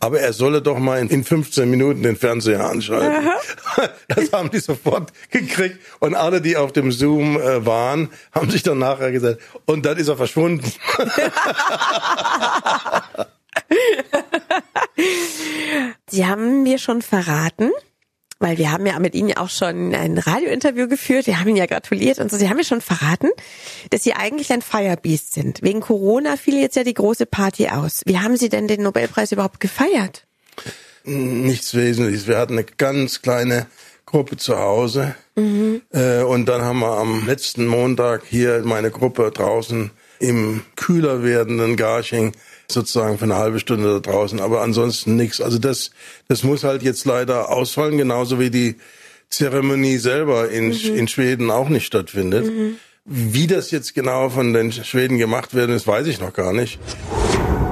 Aber 0.00 0.20
er 0.20 0.32
solle 0.32 0.62
doch 0.62 0.78
mal 0.78 0.98
in 1.00 1.24
15 1.24 1.68
Minuten 1.68 2.02
den 2.02 2.16
Fernseher 2.16 2.64
anschalten. 2.64 3.28
Das 4.08 4.32
haben 4.32 4.50
die 4.50 4.58
sofort 4.58 5.12
gekriegt. 5.30 5.78
Und 6.00 6.14
alle, 6.14 6.40
die 6.40 6.56
auf 6.56 6.72
dem 6.72 6.90
Zoom 6.90 7.38
äh, 7.38 7.64
waren, 7.66 8.08
haben 8.32 8.50
sich 8.50 8.62
dann 8.62 8.78
nachher 8.78 9.12
gesagt, 9.12 9.40
und 9.66 9.84
dann 9.84 9.98
ist 9.98 10.08
er 10.08 10.16
verschwunden. 10.16 10.64
Sie 16.10 16.26
haben 16.26 16.62
mir 16.62 16.78
schon 16.78 17.02
verraten, 17.02 17.70
weil 18.40 18.58
wir 18.58 18.70
haben 18.70 18.86
ja 18.86 18.98
mit 18.98 19.14
Ihnen 19.14 19.36
auch 19.36 19.50
schon 19.50 19.94
ein 19.94 20.18
Radiointerview 20.18 20.88
geführt, 20.88 21.26
wir 21.26 21.40
haben 21.40 21.48
Ihnen 21.48 21.56
ja 21.56 21.66
gratuliert 21.66 22.18
und 22.18 22.30
so. 22.30 22.36
Sie 22.36 22.48
haben 22.48 22.56
mir 22.56 22.64
schon 22.64 22.80
verraten, 22.80 23.28
dass 23.90 24.04
Sie 24.04 24.14
eigentlich 24.14 24.52
ein 24.52 24.62
Firebeast 24.62 25.34
sind. 25.34 25.62
Wegen 25.62 25.80
Corona 25.80 26.36
fiel 26.36 26.60
jetzt 26.60 26.76
ja 26.76 26.84
die 26.84 26.94
große 26.94 27.26
Party 27.26 27.68
aus. 27.68 28.02
Wie 28.06 28.18
haben 28.18 28.36
Sie 28.36 28.48
denn 28.48 28.68
den 28.68 28.82
Nobelpreis 28.82 29.32
überhaupt 29.32 29.60
gefeiert? 29.60 30.26
Nichts 31.04 31.74
Wesentliches. 31.74 32.26
Wir 32.26 32.38
hatten 32.38 32.52
eine 32.54 32.64
ganz 32.64 33.22
kleine 33.22 33.66
Gruppe 34.06 34.36
zu 34.36 34.58
Hause. 34.58 35.14
Mhm. 35.36 35.82
Und 35.90 36.46
dann 36.46 36.62
haben 36.62 36.80
wir 36.80 36.98
am 36.98 37.26
letzten 37.26 37.66
Montag 37.66 38.22
hier 38.28 38.62
meine 38.64 38.90
Gruppe 38.90 39.30
draußen 39.32 39.90
im 40.18 40.62
kühler 40.76 41.22
werdenden 41.22 41.76
Garching 41.76 42.32
sozusagen 42.70 43.18
für 43.18 43.24
eine 43.24 43.36
halbe 43.36 43.58
Stunde 43.58 44.00
da 44.00 44.10
draußen, 44.10 44.40
aber 44.40 44.62
ansonsten 44.62 45.16
nichts. 45.16 45.40
Also 45.40 45.58
das, 45.58 45.90
das 46.28 46.42
muss 46.42 46.64
halt 46.64 46.82
jetzt 46.82 47.04
leider 47.04 47.50
ausfallen, 47.50 47.96
genauso 47.96 48.38
wie 48.38 48.50
die 48.50 48.76
Zeremonie 49.30 49.96
selber 49.98 50.50
in, 50.50 50.68
mhm. 50.68 50.96
in 50.96 51.08
Schweden 51.08 51.50
auch 51.50 51.68
nicht 51.68 51.86
stattfindet. 51.86 52.46
Mhm. 52.46 52.76
Wie 53.04 53.46
das 53.46 53.70
jetzt 53.70 53.94
genau 53.94 54.28
von 54.28 54.52
den 54.52 54.70
Schweden 54.70 55.16
gemacht 55.16 55.54
werden 55.54 55.74
ist, 55.74 55.86
weiß 55.86 56.06
ich 56.06 56.20
noch 56.20 56.34
gar 56.34 56.52
nicht. 56.52 56.78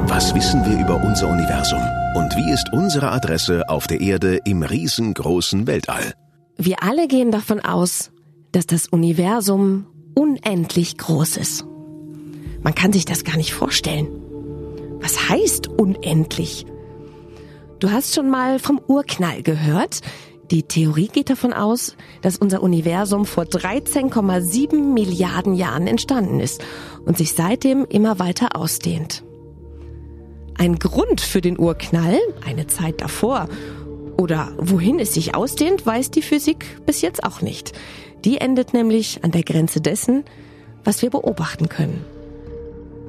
Was 0.06 0.34
wissen 0.34 0.64
wir 0.64 0.80
über 0.80 1.02
unser 1.02 1.28
Universum? 1.28 1.82
Und 2.14 2.34
wie 2.36 2.52
ist 2.52 2.66
unsere 2.72 3.10
Adresse 3.10 3.68
auf 3.68 3.86
der 3.86 4.00
Erde 4.00 4.38
im 4.46 4.62
riesengroßen 4.62 5.66
Weltall? 5.66 6.14
Wir 6.56 6.82
alle 6.82 7.06
gehen 7.06 7.30
davon 7.30 7.60
aus, 7.60 8.10
dass 8.52 8.64
das 8.66 8.88
Universum 8.88 9.86
unendlich 10.14 10.96
groß 10.96 11.36
ist. 11.36 11.66
Man 12.62 12.74
kann 12.74 12.94
sich 12.94 13.04
das 13.04 13.24
gar 13.24 13.36
nicht 13.36 13.52
vorstellen. 13.52 14.08
Was 15.00 15.28
heißt 15.28 15.68
unendlich? 15.68 16.66
Du 17.78 17.90
hast 17.90 18.14
schon 18.14 18.30
mal 18.30 18.58
vom 18.58 18.80
Urknall 18.86 19.42
gehört. 19.42 20.00
Die 20.50 20.62
Theorie 20.62 21.08
geht 21.08 21.28
davon 21.28 21.52
aus, 21.52 21.96
dass 22.22 22.38
unser 22.38 22.62
Universum 22.62 23.26
vor 23.26 23.44
13,7 23.44 24.76
Milliarden 24.76 25.54
Jahren 25.54 25.86
entstanden 25.86 26.40
ist 26.40 26.64
und 27.04 27.18
sich 27.18 27.32
seitdem 27.32 27.84
immer 27.84 28.18
weiter 28.18 28.56
ausdehnt. 28.56 29.24
Ein 30.56 30.78
Grund 30.78 31.20
für 31.20 31.40
den 31.40 31.58
Urknall, 31.58 32.18
eine 32.46 32.66
Zeit 32.66 33.00
davor 33.00 33.48
oder 34.16 34.52
wohin 34.56 34.98
es 34.98 35.12
sich 35.12 35.34
ausdehnt, 35.34 35.84
weiß 35.84 36.10
die 36.10 36.22
Physik 36.22 36.64
bis 36.86 37.02
jetzt 37.02 37.24
auch 37.24 37.42
nicht. 37.42 37.72
Die 38.24 38.38
endet 38.38 38.72
nämlich 38.72 39.22
an 39.22 39.32
der 39.32 39.42
Grenze 39.42 39.80
dessen, 39.80 40.24
was 40.84 41.02
wir 41.02 41.10
beobachten 41.10 41.68
können. 41.68 42.04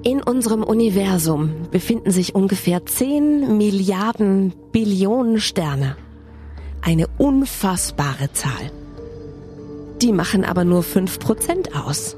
In 0.04 0.22
unserem 0.22 0.64
Universum 0.64 1.70
befinden 1.72 2.12
sich 2.12 2.36
ungefähr 2.36 2.86
10 2.86 3.58
Milliarden 3.58 4.54
Billionen 4.72 5.40
Sterne. 5.40 5.98
Eine 6.82 7.08
unfassbare 7.18 8.32
Zahl. 8.32 8.72
Die 10.02 10.14
machen 10.14 10.46
aber 10.46 10.64
nur 10.64 10.84
5% 10.84 11.74
aus. 11.74 12.18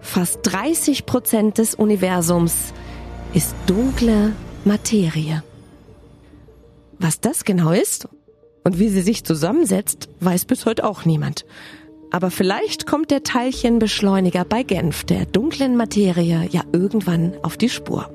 Fast 0.00 0.46
30% 0.48 1.54
des 1.54 1.74
Universums 1.74 2.72
ist 3.32 3.54
dunkle 3.66 4.32
Materie. 4.64 5.42
Was 6.98 7.20
das 7.20 7.44
genau 7.44 7.72
ist 7.72 8.08
und 8.62 8.78
wie 8.78 8.88
sie 8.88 9.02
sich 9.02 9.24
zusammensetzt, 9.24 10.08
weiß 10.20 10.44
bis 10.44 10.64
heute 10.64 10.84
auch 10.84 11.04
niemand. 11.04 11.44
Aber 12.10 12.30
vielleicht 12.30 12.86
kommt 12.86 13.10
der 13.10 13.22
Teilchenbeschleuniger 13.22 14.44
bei 14.44 14.62
Genf 14.62 15.04
der 15.04 15.26
dunklen 15.26 15.76
Materie 15.76 16.48
ja 16.50 16.62
irgendwann 16.72 17.34
auf 17.42 17.56
die 17.56 17.68
Spur. 17.68 18.08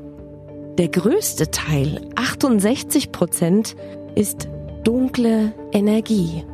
Der 0.77 0.87
größte 0.87 1.51
Teil, 1.51 2.07
68 2.15 3.11
Prozent, 3.11 3.75
ist 4.15 4.47
dunkle 4.83 5.53
Energie. 5.73 6.45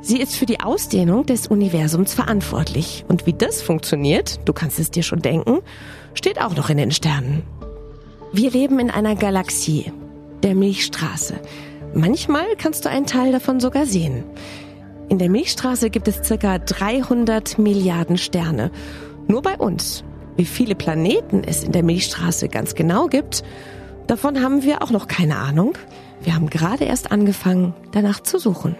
Sie 0.00 0.20
ist 0.20 0.34
für 0.34 0.46
die 0.46 0.60
Ausdehnung 0.60 1.26
des 1.26 1.46
Universums 1.46 2.14
verantwortlich. 2.14 3.04
Und 3.08 3.26
wie 3.26 3.32
das 3.32 3.62
funktioniert, 3.62 4.40
du 4.44 4.52
kannst 4.52 4.78
es 4.80 4.90
dir 4.90 5.02
schon 5.02 5.22
denken, 5.22 5.60
steht 6.14 6.40
auch 6.40 6.56
noch 6.56 6.70
in 6.70 6.76
den 6.76 6.90
Sternen. 6.90 7.42
Wir 8.32 8.50
leben 8.50 8.78
in 8.80 8.90
einer 8.90 9.14
Galaxie, 9.14 9.92
der 10.42 10.54
Milchstraße. 10.54 11.34
Manchmal 11.94 12.56
kannst 12.56 12.84
du 12.84 12.88
einen 12.88 13.06
Teil 13.06 13.30
davon 13.32 13.60
sogar 13.60 13.86
sehen. 13.86 14.24
In 15.08 15.18
der 15.18 15.28
Milchstraße 15.28 15.90
gibt 15.90 16.08
es 16.08 16.22
circa 16.24 16.58
300 16.58 17.58
Milliarden 17.58 18.16
Sterne. 18.16 18.70
Nur 19.28 19.42
bei 19.42 19.56
uns. 19.56 20.04
Wie 20.36 20.44
viele 20.46 20.74
Planeten 20.74 21.42
es 21.44 21.62
in 21.62 21.72
der 21.72 21.82
Milchstraße 21.82 22.48
ganz 22.48 22.74
genau 22.74 23.06
gibt, 23.08 23.44
davon 24.06 24.42
haben 24.42 24.62
wir 24.62 24.82
auch 24.82 24.90
noch 24.90 25.08
keine 25.08 25.36
Ahnung. 25.36 25.76
Wir 26.22 26.34
haben 26.34 26.48
gerade 26.48 26.84
erst 26.84 27.12
angefangen, 27.12 27.74
danach 27.92 28.20
zu 28.20 28.38
suchen. 28.38 28.76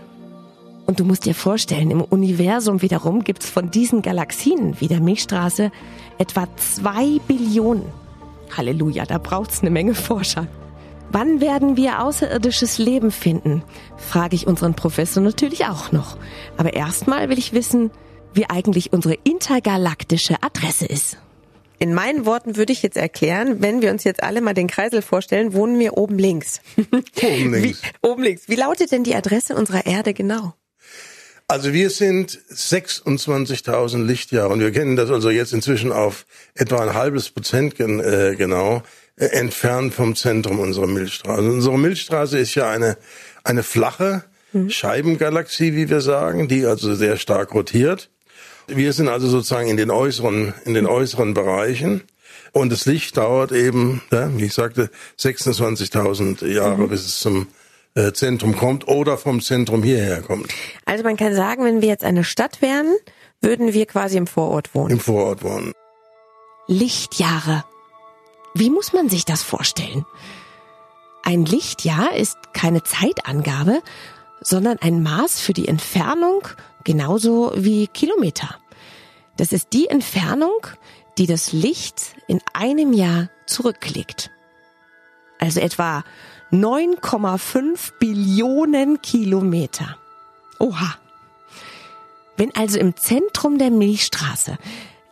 Und 0.86 1.00
du 1.00 1.04
musst 1.04 1.26
dir 1.26 1.34
vorstellen, 1.34 1.90
im 1.90 2.00
Universum 2.00 2.82
wiederum 2.82 3.22
gibt 3.24 3.44
es 3.44 3.50
von 3.50 3.70
diesen 3.70 4.02
Galaxien 4.02 4.80
wie 4.80 4.88
der 4.88 5.00
Milchstraße 5.00 5.70
etwa 6.18 6.46
zwei 6.56 7.18
Billionen. 7.28 7.84
Halleluja, 8.56 9.04
da 9.04 9.18
braucht's 9.18 9.60
eine 9.60 9.70
Menge 9.70 9.94
Forscher. 9.94 10.46
Wann 11.10 11.40
werden 11.40 11.76
wir 11.76 12.02
außerirdisches 12.02 12.78
Leben 12.78 13.10
finden? 13.10 13.62
Frage 13.96 14.34
ich 14.34 14.46
unseren 14.46 14.74
Professor 14.74 15.22
natürlich 15.22 15.66
auch 15.66 15.92
noch. 15.92 16.16
Aber 16.56 16.72
erstmal 16.74 17.28
will 17.28 17.38
ich 17.38 17.52
wissen, 17.52 17.90
wie 18.34 18.48
eigentlich 18.48 18.92
unsere 18.92 19.14
intergalaktische 19.24 20.42
Adresse 20.42 20.86
ist. 20.86 21.18
In 21.78 21.94
meinen 21.94 22.26
Worten 22.26 22.56
würde 22.56 22.72
ich 22.72 22.82
jetzt 22.82 22.96
erklären, 22.96 23.60
wenn 23.60 23.82
wir 23.82 23.90
uns 23.90 24.04
jetzt 24.04 24.22
alle 24.22 24.40
mal 24.40 24.54
den 24.54 24.68
Kreisel 24.68 25.02
vorstellen, 25.02 25.52
wohnen 25.52 25.78
wir 25.80 25.96
oben 25.98 26.16
links. 26.16 26.60
Oben 27.22 27.52
links. 27.52 27.82
Wie, 27.82 28.08
oben 28.08 28.22
links. 28.22 28.42
Wie 28.46 28.54
lautet 28.54 28.92
denn 28.92 29.02
die 29.02 29.16
Adresse 29.16 29.56
unserer 29.56 29.84
Erde 29.84 30.14
genau? 30.14 30.54
Also 31.48 31.72
wir 31.72 31.90
sind 31.90 32.38
26.000 32.50 34.04
Lichtjahre 34.04 34.50
und 34.50 34.60
wir 34.60 34.70
kennen 34.70 34.96
das 34.96 35.10
also 35.10 35.28
jetzt 35.28 35.52
inzwischen 35.52 35.92
auf 35.92 36.24
etwa 36.54 36.78
ein 36.78 36.94
halbes 36.94 37.30
Prozent 37.30 37.74
gen, 37.74 38.00
äh, 38.00 38.36
genau 38.38 38.82
entfernt 39.16 39.94
vom 39.94 40.16
Zentrum 40.16 40.58
unserer 40.58 40.86
Milchstraße. 40.86 41.38
Also 41.38 41.50
unsere 41.50 41.78
Milchstraße 41.78 42.38
ist 42.38 42.54
ja 42.54 42.70
eine 42.70 42.96
eine 43.44 43.62
flache 43.62 44.24
Scheibengalaxie, 44.68 45.74
wie 45.74 45.88
wir 45.88 46.02
sagen, 46.02 46.46
die 46.46 46.66
also 46.66 46.94
sehr 46.94 47.16
stark 47.16 47.54
rotiert. 47.54 48.10
Wir 48.66 48.92
sind 48.92 49.08
also 49.08 49.26
sozusagen 49.26 49.68
in 49.68 49.78
den 49.78 49.90
äußeren, 49.90 50.52
in 50.64 50.74
den 50.74 50.86
äußeren 50.86 51.32
Bereichen. 51.32 52.02
Und 52.52 52.70
das 52.70 52.84
Licht 52.84 53.16
dauert 53.16 53.50
eben, 53.50 54.02
ja, 54.12 54.30
wie 54.36 54.44
ich 54.44 54.54
sagte, 54.54 54.90
26.000 55.18 56.46
Jahre, 56.46 56.86
bis 56.86 57.06
es 57.06 57.20
zum 57.20 57.46
äh, 57.94 58.12
Zentrum 58.12 58.54
kommt 58.54 58.86
oder 58.88 59.16
vom 59.16 59.40
Zentrum 59.40 59.82
hierher 59.82 60.20
kommt. 60.20 60.52
Also 60.84 61.02
man 61.02 61.16
kann 61.16 61.34
sagen, 61.34 61.64
wenn 61.64 61.80
wir 61.80 61.88
jetzt 61.88 62.04
eine 62.04 62.24
Stadt 62.24 62.60
wären, 62.60 62.94
würden 63.40 63.72
wir 63.72 63.86
quasi 63.86 64.18
im 64.18 64.26
Vorort 64.26 64.74
wohnen. 64.74 64.90
Im 64.90 65.00
Vorort 65.00 65.42
wohnen. 65.42 65.72
Lichtjahre. 66.68 67.64
Wie 68.54 68.70
muss 68.70 68.92
man 68.92 69.08
sich 69.08 69.24
das 69.24 69.42
vorstellen? 69.42 70.04
Ein 71.22 71.44
Lichtjahr 71.44 72.14
ist 72.14 72.36
keine 72.52 72.82
Zeitangabe, 72.82 73.82
sondern 74.40 74.78
ein 74.78 75.02
Maß 75.02 75.40
für 75.40 75.52
die 75.52 75.68
Entfernung, 75.68 76.48
genauso 76.84 77.52
wie 77.54 77.86
Kilometer. 77.86 78.56
Das 79.36 79.52
ist 79.52 79.72
die 79.72 79.88
Entfernung, 79.88 80.66
die 81.18 81.26
das 81.26 81.52
Licht 81.52 82.16
in 82.26 82.40
einem 82.52 82.92
Jahr 82.92 83.30
zurücklegt. 83.46 84.30
Also 85.38 85.60
etwa 85.60 86.04
9,5 86.50 87.92
Billionen 87.98 89.00
Kilometer. 89.00 89.96
Oha. 90.58 90.96
Wenn 92.36 92.54
also 92.54 92.78
im 92.78 92.96
Zentrum 92.96 93.58
der 93.58 93.70
Milchstraße 93.70 94.58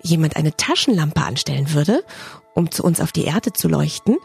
jemand 0.03 0.37
eine 0.37 0.57
Taschenlampe 0.57 1.23
anstellen 1.23 1.73
würde, 1.73 2.05
um 2.55 2.71
zu 2.71 2.85
uns 2.85 3.01
auf 3.01 3.13
die 3.13 3.25
Erde 3.25 3.53
zu 3.53 3.69
leuchten, 3.69 4.17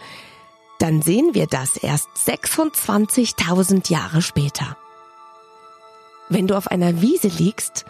dann 0.80 1.02
sehen 1.02 1.34
wir 1.34 1.48
das 1.48 1.78
erst 1.78 2.08
26.000 2.26 3.90
Jahre 3.90 4.22
später. 4.22 4.78
Wenn 6.30 6.48
du 6.48 6.58
auf 6.58 6.68
einer 6.68 7.02
Wiese 7.02 7.28
liegst, 7.28 7.86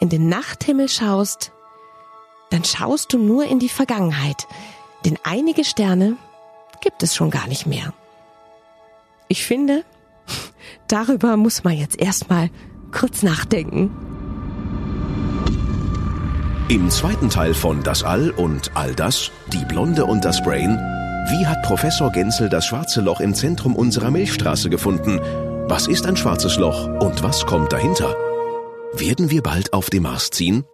in 0.00 0.08
den 0.08 0.28
Nachthimmel 0.28 0.88
schaust, 0.88 1.52
dann 2.50 2.64
schaust 2.64 3.12
du 3.12 3.18
nur 3.18 3.44
in 3.44 3.58
die 3.58 3.68
Vergangenheit, 3.68 4.46
denn 5.04 5.18
einige 5.24 5.64
Sterne 5.64 6.16
gibt 6.80 7.02
es 7.02 7.14
schon 7.14 7.30
gar 7.30 7.46
nicht 7.46 7.66
mehr. 7.66 7.92
Ich 9.28 9.44
finde, 9.44 9.84
darüber 10.88 11.36
muss 11.36 11.64
man 11.64 11.74
jetzt 11.76 11.98
erstmal 11.98 12.50
kurz 12.92 13.22
nachdenken. 13.22 14.09
Im 16.70 16.88
zweiten 16.88 17.28
Teil 17.30 17.52
von 17.52 17.82
Das 17.82 18.04
All 18.04 18.30
und 18.30 18.70
All 18.76 18.94
das, 18.94 19.32
die 19.52 19.64
Blonde 19.64 20.04
und 20.04 20.24
das 20.24 20.40
Brain, 20.40 20.76
wie 21.28 21.44
hat 21.44 21.64
Professor 21.64 22.12
Genzel 22.12 22.48
das 22.48 22.64
schwarze 22.64 23.00
Loch 23.00 23.18
im 23.18 23.34
Zentrum 23.34 23.74
unserer 23.74 24.12
Milchstraße 24.12 24.70
gefunden? 24.70 25.18
Was 25.68 25.88
ist 25.88 26.06
ein 26.06 26.16
schwarzes 26.16 26.58
Loch 26.58 26.86
und 27.00 27.24
was 27.24 27.44
kommt 27.44 27.72
dahinter? 27.72 28.14
Werden 28.92 29.30
wir 29.30 29.42
bald 29.42 29.72
auf 29.72 29.90
dem 29.90 30.04
Mars 30.04 30.30
ziehen? 30.30 30.64